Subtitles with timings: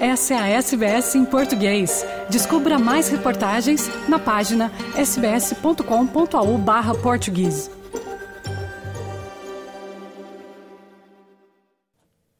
[0.00, 2.06] Essa é a SBS em português.
[2.30, 7.70] Descubra mais reportagens na página sbs.com.au barra português.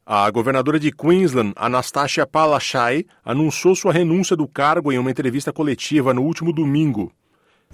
[0.03, 6.15] A governadora de Queensland, Anastasia Palaszczuk, anunciou sua renúncia do cargo em uma entrevista coletiva
[6.15, 7.11] no último domingo.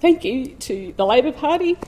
[0.02, 1.78] Thank you to the Labor Party,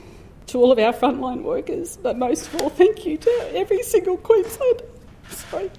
[0.47, 4.17] to all of our frontline workers, but most of all, thank you to every single
[4.17, 4.85] Queenslander.
[5.29, 5.69] Sorry.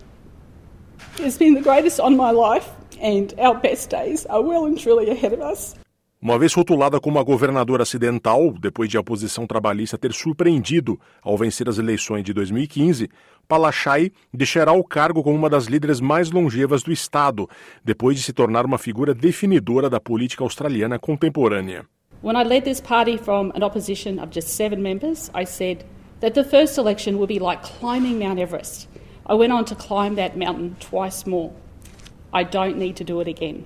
[1.18, 5.10] It's been the greatest on my life, and our best days are well and truly
[5.10, 5.76] ahead of us.
[6.22, 11.36] Uma vez rotulada como a governadora acidental, depois de a oposição trabalhista ter surpreendido ao
[11.36, 13.10] vencer as eleições de 2015,
[13.46, 17.48] Palachai deixará o cargo como uma das líderes mais longevas do Estado,
[17.84, 21.84] depois de se tornar uma figura definidora da política australiana contemporânea.
[22.22, 25.84] When I led this party from an opposition of just seven members, I said
[26.20, 28.91] that the first election would be like climbing Mount Everest.
[29.28, 31.52] I went on to climb that mountain twice more.
[32.32, 33.64] I don't need to do it again.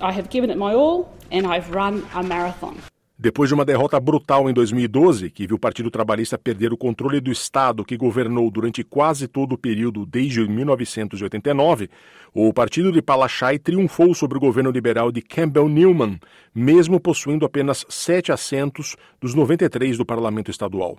[0.00, 2.76] I have given it my all and I've run a marathon.
[3.22, 7.20] Depois de uma derrota brutal em 2012, que viu o Partido Trabalhista perder o controle
[7.20, 11.90] do Estado que governou durante quase todo o período desde 1989,
[12.32, 16.18] o partido de Palachai triunfou sobre o governo liberal de Campbell Newman,
[16.54, 20.96] mesmo possuindo apenas sete assentos dos 93 do parlamento estadual.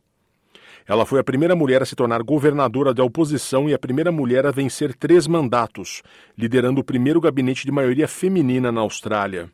[0.88, 4.46] Ela foi a primeira mulher a se tornar governadora da oposição e a primeira mulher
[4.46, 6.02] a vencer três mandatos,
[6.38, 9.50] liderando o primeiro gabinete de maioria feminina na Austrália.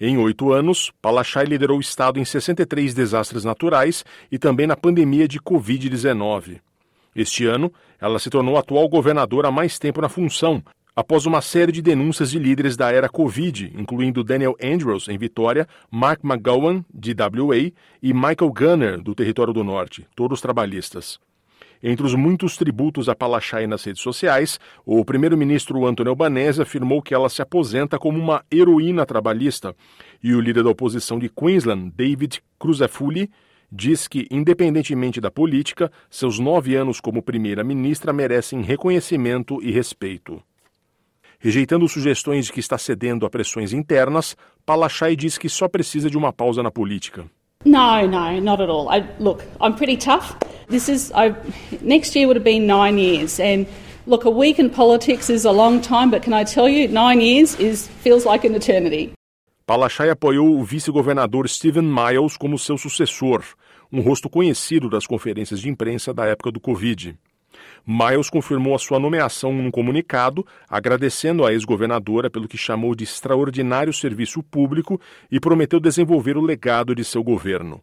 [0.00, 5.28] Em oito anos, Palachai liderou o Estado em 63 desastres naturais e também na pandemia
[5.28, 6.60] de Covid-19.
[7.14, 10.62] Este ano, ela se tornou a atual governadora há mais tempo na função,
[11.00, 15.66] após uma série de denúncias de líderes da era Covid, incluindo Daniel Andrews, em Vitória,
[15.90, 21.18] Mark McGowan, de WA, e Michael Gunner, do Território do Norte, todos trabalhistas.
[21.82, 27.14] Entre os muitos tributos a Palachai nas redes sociais, o primeiro-ministro Anthony Albanese afirmou que
[27.14, 29.74] ela se aposenta como uma heroína trabalhista,
[30.22, 33.30] e o líder da oposição de Queensland, David Cruzefulli,
[33.72, 40.42] diz que, independentemente da política, seus nove anos como primeira-ministra merecem reconhecimento e respeito.
[41.42, 44.36] Rejeitando sugestões de que está cedendo a pressões internas,
[44.66, 47.24] Palachai diz que só precisa de uma pausa na política.
[47.64, 48.90] No, no, not at all.
[48.90, 50.36] I, look, I'm pretty tough.
[50.68, 51.34] This is I,
[51.80, 53.66] next year would have been nine years, and
[54.06, 57.22] look, a week in politics is a long time, but can I tell you, nine
[57.22, 59.12] years is feels like an eternity.
[59.66, 63.42] Palachai apoiou o vice-governador Stephen Miles como seu sucessor,
[63.90, 67.16] um rosto conhecido das conferências de imprensa da época do Covid.
[67.86, 73.92] Miles confirmou a sua nomeação num comunicado, agradecendo à ex-governadora pelo que chamou de extraordinário
[73.92, 75.00] serviço público
[75.30, 77.80] e prometeu desenvolver o legado de seu governo.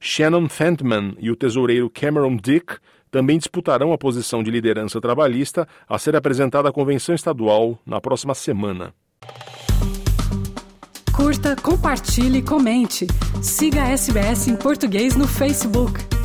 [0.00, 2.76] Shannon Fentman e o tesoureiro Cameron Dick
[3.10, 8.34] também disputarão a posição de liderança trabalhista a ser apresentada à convenção estadual na próxima
[8.34, 8.92] semana.
[11.14, 13.06] Curta, compartilhe, comente.
[13.40, 16.15] Siga a SBS em português no Facebook.